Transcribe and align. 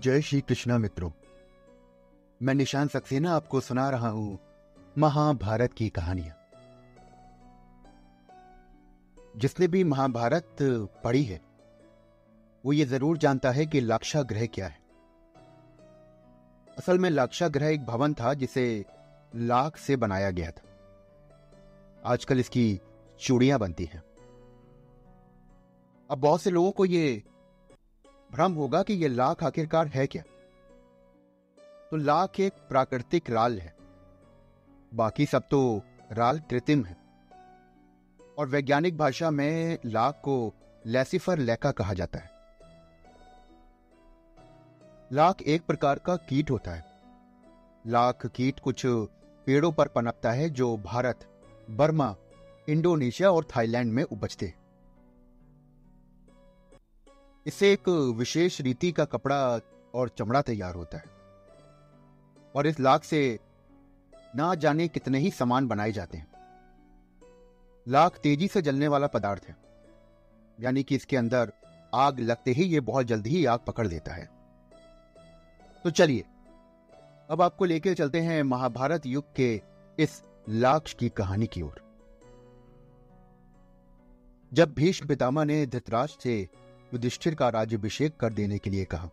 जय 0.00 0.20
श्री 0.20 0.40
कृष्णा 0.40 0.78
मित्रों। 0.78 1.10
मैं 2.42 2.54
निशान 2.54 2.88
सक्सेना 2.88 3.32
आपको 3.32 3.60
सुना 3.60 3.90
रहा 3.90 4.08
हूँ, 4.08 4.38
महाभारत 4.98 5.72
की 5.72 5.88
कहानियाँ। 5.88 6.34
जिसने 9.36 9.68
भी 9.68 9.84
महाभारत 9.84 10.56
पढ़ी 11.04 11.22
है, 11.24 11.40
वो 12.64 12.72
ये 12.72 12.84
ज़रूर 12.84 13.18
जानता 13.18 13.50
है 13.50 13.66
कि 13.66 13.80
लाक्षाग्रह 13.80 14.46
क्या 14.46 14.66
है। 14.66 14.78
असल 16.78 16.98
में 16.98 17.10
लाक्षाग्रह 17.10 17.68
एक 17.68 17.84
भवन 17.84 18.14
था 18.14 18.34
जिसे 18.34 18.84
लाख 19.36 19.76
से 19.76 19.96
बनाया 19.96 20.30
गया 20.30 20.50
था। 20.50 20.62
आजकल 22.04 22.40
इसकी 22.40 22.80
चूड़ियाँ 23.20 23.58
बनती 23.58 23.84
हैं। 23.84 24.02
अब 26.10 26.18
बहुत 26.18 26.42
से 26.42 26.50
लोगों 26.50 26.70
को 26.70 26.84
ये 26.84 27.22
भ्रम 28.36 28.52
होगा 28.52 28.82
कि 28.82 28.94
यह 28.94 29.08
लाख 29.08 29.44
आखिरकार 29.44 29.86
है 29.86 30.06
क्या? 30.06 30.22
तो 31.90 31.96
लाख 31.96 32.40
एक 32.40 32.52
प्राकृतिक 32.52 33.30
राल 33.30 33.58
है। 33.58 33.76
बाकी 34.94 35.26
सब 35.26 35.42
तो 35.50 35.82
राल 36.12 36.38
कृत्रिम 36.38 36.84
है। 36.84 36.96
और 38.38 38.48
वैज्ञानिक 38.48 38.98
भाषा 38.98 39.30
में 39.30 39.78
लाख 39.86 40.14
को 40.14 40.54
लेसिफर 40.86 41.38
लेका 41.38 41.70
कहा 41.70 41.94
जाता 41.94 42.18
है। 42.18 42.30
लाख 45.12 45.42
एक 45.42 45.66
प्रकार 45.66 45.98
का 45.98 46.16
कीट 46.16 46.50
होता 46.50 46.70
है। 46.70 46.84
लाख 47.86 48.26
कीट 48.26 48.60
कुछ 48.60 48.82
पेड़ों 49.46 49.72
पर 49.72 49.88
पनपता 49.88 50.32
है 50.32 50.50
जो 50.50 50.76
भारत, 50.76 51.40
बर्मा, 51.70 52.16
इंडोनेशिया 52.68 53.30
और 53.30 53.46
थाईलैंड 53.56 53.92
में 53.92 54.02
उपजते 54.02 54.46
हैं। 54.46 54.65
इससे 57.46 57.72
एक 57.72 58.12
विशेष 58.16 58.60
रीति 58.60 58.92
का 58.92 59.04
कपड़ा 59.04 59.60
और 59.94 60.08
चमड़ा 60.08 60.42
तैयार 60.42 60.74
होता 60.74 60.98
है। 60.98 61.04
और 62.56 62.66
इस 62.66 62.80
लाख 62.80 63.04
से 63.04 63.38
ना 64.36 64.54
जाने 64.54 64.88
कितने 64.88 65.18
ही 65.18 65.30
सामान 65.30 65.68
बनाए 65.68 65.92
जाते 65.92 66.18
हैं। 66.18 66.32
लाख 67.88 68.18
तेज़ी 68.18 68.48
से 68.48 68.62
जलने 68.62 68.88
वाला 68.88 69.06
पदार्थ 69.06 69.42
है। 69.48 69.56
यानी 70.60 70.82
कि 70.82 70.94
इसके 70.94 71.16
अंदर 71.16 71.52
आग 71.94 72.20
लगते 72.20 72.50
ही 72.50 72.62
ये 72.62 72.80
बहुत 72.80 73.06
जल्दी 73.06 73.30
ही 73.30 73.44
आग 73.44 73.60
पकड़ 73.66 73.86
देता 73.86 74.12
है। 74.12 74.30
तो 75.84 75.90
चलिए, 75.90 76.24
अब 77.30 77.42
आपको 77.42 77.64
लेकर 77.64 77.94
चलते 77.94 78.20
हैं 78.20 78.42
महाभारत 78.42 79.06
युग 79.06 79.34
के 79.34 79.62
इस 79.98 80.22
लाक्ष 80.48 80.94
की 80.94 81.08
कहानी 81.08 81.46
की 81.46 81.62
ओर। 81.62 81.86
जब 84.52 84.74
भीष्म 84.74 85.06
पितामह 85.06 85.44
ने 85.44 85.66
धृतराज 85.66 86.08
से 86.08 86.48
युधिष्ठिर 86.96 87.34
का 87.34 87.48
राज्यभिषेक 87.48 88.16
कर 88.16 88.32
देने 88.32 88.58
के 88.58 88.70
लिए 88.70 88.84
कहा। 88.84 89.06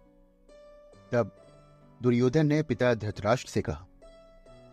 तब 1.12 1.32
दुर्योधन 2.02 2.46
ने 2.48 2.62
पिता 2.64 2.94
धृतराष्ट्र 2.94 3.50
से 3.50 3.62
कहा, 3.62 3.86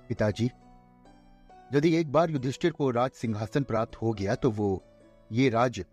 पिताजी, 0.09 0.51
यदि 1.75 1.95
एक 1.97 2.13
बार 2.13 2.31
युधिष्ठिर 2.31 2.73
को 2.73 2.91
राज 2.91 3.11
सिंहासन 3.11 3.63
प्राप्त 3.63 3.97
हो 3.97 4.13
गया 4.13 4.35
तो 4.35 4.51
वो, 4.51 4.83
ये 5.33 5.49
राज्य 5.49 5.85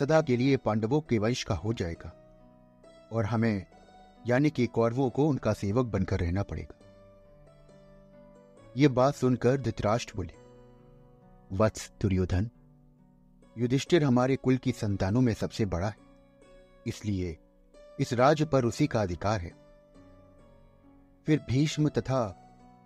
सदा 0.00 0.20
के 0.22 0.36
लिए 0.36 0.56
पांडवों 0.56 1.00
के 1.00 1.18
वंश 1.18 1.42
का 1.44 1.54
हो 1.54 1.72
जाएगा 1.72 2.12
और 3.12 3.24
हमें, 3.24 3.66
यानी 4.26 4.50
कि 4.50 4.66
कौरवों 4.66 5.10
को 5.10 5.28
उनका 5.28 5.52
सेवक 5.52 5.86
बनकर 5.86 6.20
रहना 6.20 6.42
पड़ेगा। 6.42 6.74
ये 8.76 8.88
बात 8.90 9.14
सुनकर 9.14 9.56
धृतराष्ट्र 9.56 10.12
बोले, 10.16 10.34
वत्स 11.52 11.90
दुर्योधन, 12.00 12.50
युधिष्ठिर 13.56 14.04
हमारे 14.04 14.36
कुल 14.36 14.56
की 14.56 14.72
संतानों 14.72 15.20
में 15.20 15.34
सबसे 15.34 15.64
बड़ा 15.66 15.88
है। 15.88 16.05
इसलिए 16.86 17.36
इस 18.00 18.12
राज्य 18.12 18.44
पर 18.44 18.64
उसी 18.64 18.86
का 18.86 19.02
अधिकार 19.02 19.40
है। 19.40 19.52
फिर 21.26 21.44
भीष्म 21.48 21.88
तथा 21.88 22.24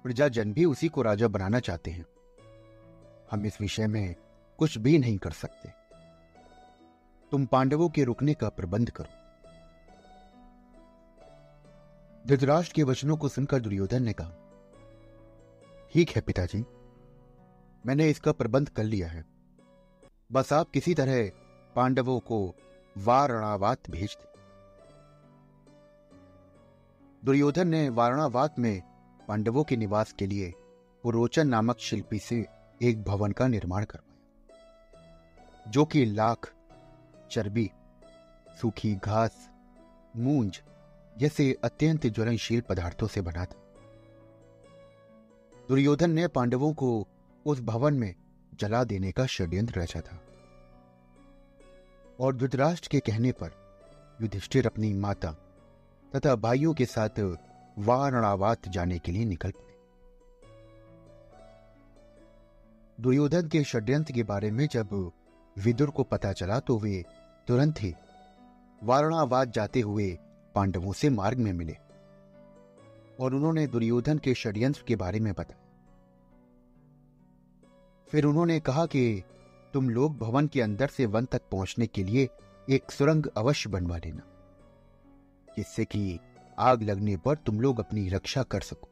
प्रजाजन 0.05 0.53
भी 0.53 0.65
उसी 0.65 0.88
को 0.88 1.03
राजा 1.03 1.28
बनाना 1.28 1.61
चाहते 1.61 1.91
हैं। 1.91 2.06
हम 3.31 3.47
इस 3.47 3.61
विषय 3.61 3.87
में 3.87 4.15
कुछ 4.59 4.78
भी 4.78 4.99
नहीं 4.99 5.19
कर 5.19 5.31
सकते। 5.31 5.69
तुम 7.33 7.47
पांडवों 7.47 7.88
के 7.88 8.05
रुकने 8.05 8.34
का 8.34 8.49
प्रबंध 8.49 8.91
करो। 8.91 9.19
धृतराष्ट्र 12.27 12.75
के 12.75 12.82
वचनों 12.82 13.17
को 13.17 13.28
सुनकर 13.28 13.61
दुर्योधन 13.61 14.03
ने 14.03 14.12
कहा, 14.12 14.32
ठीक 15.93 16.11
है 16.11 16.21
पिताजी, 16.21 16.65
मैंने 17.84 18.09
इसका 18.11 18.32
प्रबंध 18.32 18.69
कर 18.69 18.84
लिया 18.84 19.09
है। 19.09 19.25
बस 20.32 20.53
आप 20.53 20.71
किसी 20.71 20.94
तरह 20.94 21.31
पांडवों 21.77 22.19
को 22.21 22.55
वारणावात 22.99 23.91
भेज 23.91 24.17
दे 24.21 24.28
दुर्योधन 27.25 27.69
ने 27.69 27.89
वारणावात 27.89 28.59
में 28.59 28.83
पांडवों 29.28 29.65
के 29.65 29.77
निवास 29.77 30.12
के 30.12 30.27
लिए 30.27 30.55
पुरोचन 31.03 31.49
नामक 31.49 31.79
शिल्पी 31.79 32.19
से 32.19 32.47
एक 32.83 33.03
भवन 33.03 33.33
का 33.33 33.49
निर्माण 33.49 33.84
करवाया, 33.84 34.11
जो 35.69 35.84
कि 35.84 36.05
लाख, 36.05 36.55
चर्बी, 37.31 37.71
सूखी 38.61 38.95
घास, 38.95 39.50
मूंज 40.17 40.62
जैसे 41.19 41.56
अत्यंत 41.65 42.06
ज्वलनशील 42.06 42.61
पदार्थों 42.61 43.06
से 43.06 43.21
बना 43.21 43.45
था। 43.45 43.62
दुर्योधन 45.69 46.11
ने 46.11 46.29
पांडवों 46.29 46.73
को 46.75 47.09
उस 47.47 47.61
भवन 47.61 47.95
में 47.95 48.15
जला 48.55 48.84
देने 48.84 49.12
का 49.12 49.27
षड्यंत्र 49.27 49.81
रचा 49.81 50.00
था। 50.00 50.21
और 52.20 52.36
धृतराष्ट्र 52.36 52.88
के 52.88 53.00
कहने 53.00 53.32
पर 53.32 53.50
युधिष्ठिर 54.22 54.66
अपनी 54.66 54.92
माता 54.94 55.31
तथा 56.12 56.34
भाइयों 56.36 56.72
के 56.75 56.84
साथ 56.86 57.20
वारणावात 57.78 58.69
जाने 58.69 58.98
के 58.98 59.12
लिए 59.12 59.25
निकल 59.25 59.50
पड़े। 59.50 59.69
दुर्योधन 62.98 63.48
के 63.48 63.62
षड्यंत्र 63.64 64.12
के 64.12 64.22
बारे 64.22 64.50
में 64.50 64.66
जब 64.66 64.88
विदुर 65.56 65.91
को 65.91 66.03
पता 66.03 66.32
चला 66.32 66.58
तो 66.60 66.78
वे 66.78 67.03
तुरंत 67.48 67.82
ही 67.82 67.94
वारणावाद 68.82 69.50
जाते 69.50 69.81
हुए 69.81 70.10
पांडवों 70.54 70.92
से 70.92 71.10
मार्ग 71.10 71.38
में 71.38 71.52
मिले 71.52 71.76
और 73.20 73.34
उन्होंने 73.34 73.66
दुर्योधन 73.66 74.19
के 74.19 74.34
षड्यंत्र 74.34 74.84
के 74.88 74.97
बारे 74.97 75.20
में 75.20 75.32
बताया। 75.32 75.58
फिर 78.08 78.25
उन्होंने 78.25 78.60
कहा 78.60 78.87
कि 78.87 79.22
तुम 79.75 79.91
लोग 79.91 80.16
भवन 80.19 80.47
के 80.47 80.60
अंदर 80.60 80.88
से 80.88 81.06
वन 81.06 81.25
तक 81.25 81.42
पहुँचने 81.53 81.86
के 81.86 82.04
लिए 82.04 82.28
एक 82.69 82.91
सुरंग 82.91 83.26
अवश्य 83.36 83.70
बनवा 83.70 83.97
लेना, 83.97 84.22
जिससे 85.48 85.84
कि 85.84 86.19
आग 86.58 86.82
लगने 86.82 87.16
पर 87.16 87.36
तुम 87.36 87.60
लोग 87.60 87.81
अपनी 87.81 88.08
रक्षा 88.08 88.42
कर 88.42 88.60
सको। 88.60 88.88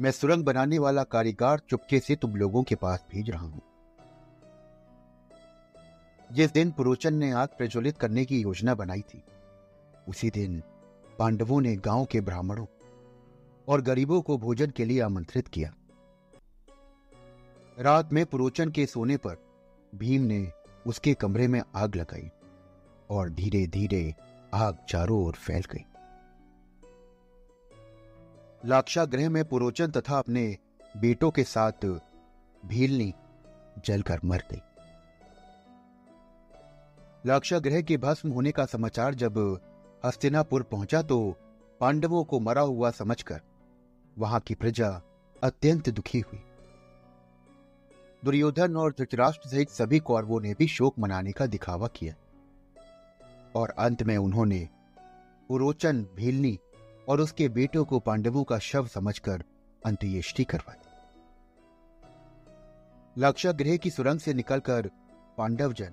मैं 0.00 0.10
सुरंग 0.10 0.44
बनाने 0.44 0.78
वाला 0.78 1.02
कारीगर 1.04 1.60
चुपके 1.68 2.00
से 2.00 2.16
तुम 2.16 2.36
लोगों 2.36 2.62
के 2.62 2.74
पास 2.74 3.04
भेज 3.12 3.30
रहा 3.30 3.46
हूँ। 3.46 3.62
जिस 6.30 6.52
दिन 6.52 6.70
पुरोचन 6.70 7.14
ने 7.14 7.30
आग 7.32 7.48
प्रज्वलित 7.48 7.98
करने 7.98 8.24
की 8.24 8.40
योजना 8.40 8.74
बनाई 8.74 9.00
थी, 9.00 9.22
उसी 10.08 10.30
दिन 10.30 10.62
पांडवों 11.18 11.60
ने 11.60 11.76
गाँव 11.76 12.04
के 12.04 12.20
ब्राह्मणों 12.20 12.66
और 13.68 13.80
गरीबों 13.80 14.20
को 14.22 14.38
भोजन 14.38 14.70
के 14.70 14.84
लिए 14.84 15.00
आमंत्रित 15.00 15.48
किया। 15.48 15.74
रात 17.78 18.12
में 18.12 18.26
पुरोचन 18.26 18.70
के 18.70 18.86
सोने 18.86 19.16
पर 19.16 19.36
भीम 19.94 20.22
ने 20.22 20.52
उसके 20.86 21.14
कमरे 21.14 21.48
में 21.48 21.62
आग 21.76 21.96
लगाई 21.96 22.30
और 23.10 23.30
धीरे 23.30 23.66
धीरे 23.66 24.14
आग 24.54 24.76
चारों 24.88 25.24
ओर 25.24 25.32
फैल 25.32 25.62
गई। 25.72 25.84
लाक्षागृह 28.68 29.30
में 29.30 29.44
पुरोचन 29.44 29.90
तथा 29.90 30.18
अपने 30.18 30.56
बेटों 30.96 31.30
के 31.30 31.44
साथ 31.44 31.86
भीलनी 32.62 33.12
जलकर 33.86 34.20
मर 34.24 34.44
गई। 34.52 34.60
लाक्षागृह 37.26 37.82
के 37.82 37.96
भस्म 37.96 38.30
होने 38.30 38.50
का 38.50 38.64
समाचार 38.66 39.14
जब 39.14 39.60
हस्तिनापुर 40.04 40.62
पहुँचा 40.62 41.02
तो 41.02 41.36
पांडवों 41.80 42.24
को 42.24 42.40
मरा 42.40 42.62
हुआ 42.62 42.90
समझकर 42.90 43.40
वहाँ 44.18 44.40
की 44.40 44.54
प्रजा 44.54 45.00
अत्यंत 45.42 45.88
दुखी 45.88 46.20
हुई। 46.20 46.42
दुर्योधन 48.24 48.76
और 48.76 48.92
धृतराष्ट्र 48.98 49.48
सहित 49.48 49.70
सभी 49.70 49.98
कौरवों 50.00 50.40
ने 50.40 50.52
भी 50.54 50.66
शोक 50.66 50.98
मनाने 50.98 51.32
का 51.32 51.46
दिखावा 51.46 51.86
किया। 51.86 52.14
और 53.56 53.70
अंत 53.78 54.02
में 54.02 54.16
उन्होंने 54.16 54.68
पुरोचन 55.50 56.02
भीलनी 56.16 56.58
और 57.08 57.20
उसके 57.20 57.48
बेटों 57.48 57.84
को 57.84 57.98
पांडवों 57.98 58.44
का 58.44 58.58
शव 58.58 58.86
समझकर 58.86 59.42
अंत्येष्टि 59.82 60.44
करवा 60.44 60.72
दी 60.72 60.88
लक्षागृह 63.16 63.76
की 63.76 63.90
सुरंग 63.90 64.20
से 64.20 64.34
निकलकर 64.34 64.90
पांडवजन 65.38 65.92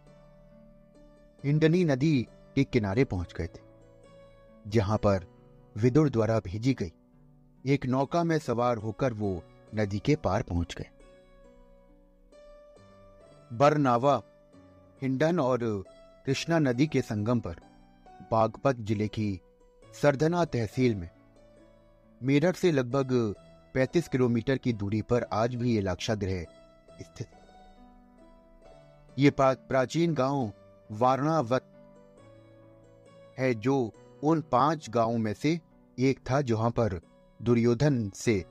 हिंडनी 1.44 1.84
नदी 1.84 2.28
के 2.56 2.64
किनारे 2.64 3.04
पहुँच 3.06 3.34
गए 3.34 3.48
थे, 3.48 3.62
जहाँ 4.68 4.98
पर 4.98 5.26
विदुर 5.76 6.10
द्वारा 6.10 6.40
भेजी 6.40 6.74
गई। 6.74 6.92
एक 7.66 7.86
नौका 7.86 8.24
में 8.24 8.38
सवार 8.40 8.78
होकर 8.78 9.14
वो 9.14 9.44
नदी 9.76 10.00
के 10.00 10.16
पार 10.16 10.42
पहुँच 10.42 10.76
गए। 10.76 10.90
बरनावा, 13.52 14.22
हिंडन 15.02 15.40
और 15.40 15.60
कृष्णा 16.26 16.60
नदी 16.60 16.88
के 16.88 17.02
संगम 17.02 17.40
पर, 17.40 17.56
बागपत 18.32 18.76
ज़िले 18.80 19.08
की 19.08 19.42
सरधना 20.02 20.46
तहसील 20.46 20.96
में। 20.96 21.10
मेरठ 22.22 22.56
से 22.56 22.72
लगभग 22.72 23.12
35 23.76 24.08
किलोमीटर 24.08 24.58
की 24.58 24.74
दूरी 24.74 25.02
पर 25.02 25.26
आज 25.34 25.56
भी 25.56 25.76
ये 25.76 25.82
लाक्षागृह 25.82 26.44
स्थित 27.02 27.28
ये 29.18 29.32
प्राचीन 29.40 30.14
गाँव 30.14 30.52
वारणावत 30.92 31.68
है 33.40 33.54
जो 33.56 33.94
उन 34.24 34.42
पाँच 34.42 34.90
गाँवों 34.90 35.18
में 35.18 35.34
से 35.34 35.60
एक 35.98 36.20
था 36.32 36.42
जहाँ 36.42 36.70
पर 36.70 37.00
दुर्योधन 37.40 38.10
से 38.16 38.44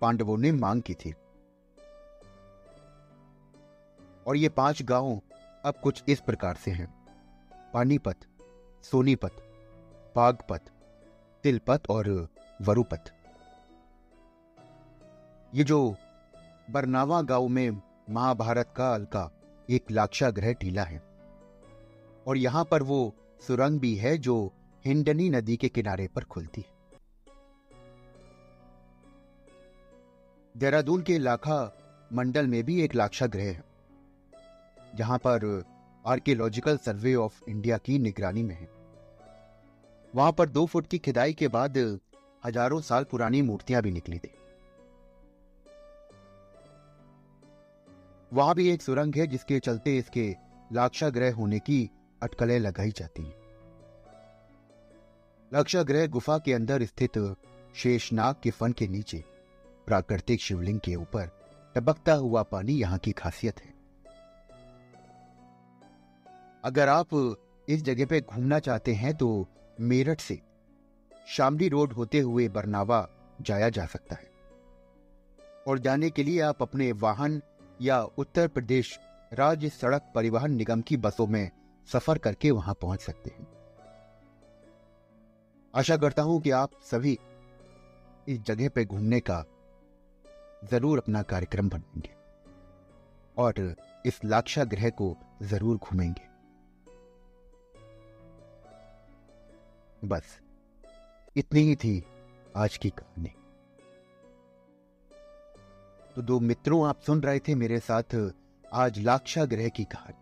पांडवों 0.00 0.38
ने 0.38 0.52
मांग 0.52 0.82
की 0.82 0.94
थी। 0.94 1.14
और 4.26 4.36
ये 4.36 4.48
पाँच 4.48 4.82
गाँव 4.82 5.20
अब 5.64 5.74
कुछ 5.82 6.02
इस 6.08 6.20
प्रकार 6.20 6.56
से 6.56 6.70
हैं। 6.70 6.86
पानीपत, 7.74 8.16
सोनीपत 8.84 9.36
बागपत 10.16 10.70
तिलपत 11.44 11.90
और 11.90 12.08
वरुपत। 12.60 13.10
ये 15.52 15.64
जो 15.64 15.96
बरनावा 16.68 17.20
गाँव 17.22 17.48
में 17.48 17.80
महाभारत 18.10 18.72
काल 18.76 19.04
का 19.06 19.30
एक 19.68 19.90
लाक्षाग्रह 19.90 20.52
टीला 20.52 20.82
है, 20.82 21.02
और 22.26 22.36
यहाँ 22.36 22.64
पर 22.64 22.82
वो 22.82 23.14
सुरंग 23.42 23.80
भी 23.80 23.94
है 23.96 24.16
जो 24.18 24.36
हिंडनी 24.84 25.28
नदी 25.30 25.56
के 25.56 25.68
किनारे 25.68 26.08
पर 26.08 26.24
खुलती 26.24 26.60
है। 26.60 26.72
देहरादून 30.54 31.02
के 31.02 31.18
लाखा 31.18 31.60
मंडल 32.12 32.46
में 32.46 32.62
भी 32.64 32.80
एक 32.82 32.94
लाक्षागृह 32.94 33.44
है। 33.44 33.62
जहाँ 34.94 35.18
पर 35.18 35.64
आर्कियोलॉजिकल 36.04 36.76
सर्वे 36.76 37.14
ऑफ़ 37.14 37.40
इंडिया 37.48 37.78
की 37.78 37.98
निगरानी 37.98 38.42
में 38.42 38.54
है। 38.54 38.68
वहाँ 40.14 40.32
पर 40.32 40.48
दो 40.48 40.64
फुट 40.66 40.86
की 40.86 40.98
खिदाई 40.98 41.32
के 41.32 41.48
बाद 41.48 41.78
हज़ारों 42.42 42.80
साल 42.80 43.04
पुरानी 43.04 43.42
मूर्तियाँ 43.42 43.82
भी 43.82 43.90
निकली 43.90 44.18
थी। 44.18 44.30
वहाँ 48.32 48.54
भी 48.54 48.68
एक 48.70 48.82
सुरंग 48.82 49.14
है 49.16 49.26
जिसके 49.26 49.58
चलते 49.60 49.96
इसके 49.98 50.28
लाक्षाग्रह 50.72 51.34
होने 51.34 51.58
की 51.58 51.88
अटकलें 52.22 52.58
लगाई 52.58 52.90
जाती 52.90 53.22
हैं। 53.22 53.34
लाक्षाग्रह 55.52 56.06
गुफा 56.06 56.38
के 56.38 56.52
अंदर 56.52 56.84
स्थित 56.84 57.18
शेषनाग 57.74 58.34
के 58.42 58.50
फन 58.50 58.72
के 58.72 58.88
नीचे 58.88 59.24
प्राकृतिक 59.86 60.40
शिवलिंग 60.40 60.80
के 60.80 60.94
ऊपर 60.94 61.30
टपकता 61.74 62.14
हुआ 62.14 62.42
पानी 62.42 62.72
यहाँ 62.72 62.98
की 62.98 63.12
खासियत 63.12 63.60
है। 63.60 63.73
अगर 66.64 66.88
आप 66.88 67.08
इस 67.68 67.82
जगह 67.84 68.06
पे 68.06 68.20
घूमना 68.20 68.58
चाहते 68.58 68.92
हैं 68.94 69.14
तो 69.16 69.26
मेरठ 69.80 70.20
से 70.20 70.40
शामली 71.28 71.68
रोड 71.68 71.92
होते 71.92 72.20
हुए 72.20 72.48
बरनावा 72.48 73.06
जाया 73.40 73.68
जा 73.68 73.84
सकता 73.86 74.16
है। 74.16 74.32
और 75.68 75.78
जाने 75.78 76.10
के 76.10 76.22
लिए 76.22 76.40
आप 76.40 76.62
अपने 76.62 76.90
वाहन 76.94 77.40
या 77.82 78.00
उत्तर 78.18 78.48
प्रदेश 78.48 78.98
राज्य 79.32 79.68
सड़क 79.68 80.10
परिवहन 80.14 80.54
निगम 80.54 80.80
की 80.80 80.96
बसों 80.96 81.26
में 81.26 81.50
सफ़र 81.88 82.18
करके 82.18 82.50
वहाँ 82.50 82.74
पहुँच 82.82 83.00
सकते 83.00 83.30
हैं। 83.30 83.46
आशा 85.74 85.96
करता 85.96 86.22
हूँ 86.22 86.40
कि 86.40 86.50
आप 86.50 86.80
सभी 86.90 87.18
इस 88.28 88.42
जगह 88.42 88.68
पे 88.68 88.84
घूमने 88.84 89.20
का 89.20 89.44
ज़रूर 90.70 90.98
अपना 90.98 91.22
कार्यक्रम 91.22 91.68
बनाएँगे 91.68 92.14
और 93.36 93.74
इस 94.06 94.24
लाक्षा 94.24 94.64
ग्रह 94.64 94.90
को 94.90 95.16
ज़रूर 95.42 95.76
घूमेंगे। 95.76 96.32
बस, 100.04 100.38
इतनी 101.36 101.60
ही 101.60 101.76
थी 101.76 102.04
आज 102.56 102.76
की 102.76 102.90
कहानी। 102.90 103.30
तो 106.16 106.22
दो 106.22 106.38
मित्रों, 106.40 106.86
आप 106.86 107.00
सुन 107.00 107.20
रहे 107.20 107.38
थे 107.38 107.54
मेरे 107.54 107.78
साथ 107.80 108.16
आज 108.72 108.98
लाक्षा 108.98 109.44
ग्रह 109.44 109.68
की 109.68 109.84
कहानी। 109.84 110.20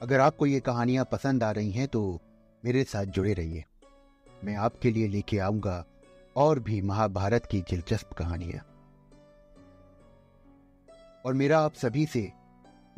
अगर 0.00 0.20
आपको 0.20 0.46
ये 0.46 0.60
कहानियाँ 0.60 1.04
पसंद 1.12 1.42
आ 1.44 1.50
रही 1.50 1.70
हैं 1.70 1.88
तो 1.88 2.20
मेरे 2.64 2.84
साथ 2.84 3.04
जुड़े 3.04 3.32
रहिए। 3.32 3.64
मैं 4.44 4.56
आपके 4.56 4.90
लिए 4.90 5.08
लेके 5.08 5.38
आऊँगा 5.38 5.84
और 6.36 6.58
भी 6.58 6.80
महाभारत 6.82 7.46
की 7.46 7.60
दिलचस्प 7.60 8.12
कहानियाँ। 8.12 8.64
और 11.24 11.34
मेरा 11.34 11.58
आप 11.60 11.74
सभी 11.74 12.06
से 12.06 12.20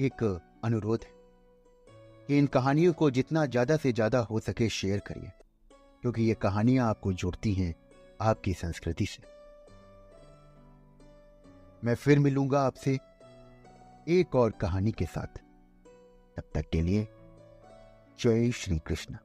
एक 0.01 0.41
अनुरोध 0.65 1.05
है। 1.05 1.14
कि 2.29 2.39
इन 2.39 2.47
कहानियों 2.47 2.93
को 2.93 3.11
जितना 3.11 3.45
ज़्यादा 3.47 3.77
से 3.77 3.93
ज़्यादा 3.93 4.19
हो 4.21 4.41
सके 4.41 4.69
शेयर 4.69 4.99
करिए, 4.99 5.31
क्योंकि 6.03 6.23
ये 6.23 6.35
कहानियाँ 6.35 6.89
आपको 6.89 7.13
जोड़ती 7.13 7.53
हैं 7.55 7.75
आपकी 8.21 8.55
संस्कृति 8.55 9.07
से। 9.07 9.23
मैं 11.83 11.95
फिर 11.95 12.19
मिलूँगा 12.19 12.61
आपसे 12.61 12.99
एक 14.11 14.35
और 14.35 14.51
कहानी 14.51 14.93
के 14.93 15.05
साथ। 15.05 15.39
तब 16.37 16.51
तक 16.55 16.71
के 16.73 16.83
लिए 16.83 17.07
जय 18.19 18.51
श्री 18.53 18.79
कृष्ण। 18.79 19.17